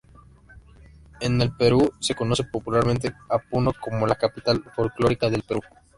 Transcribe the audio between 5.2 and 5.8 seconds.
del Perú".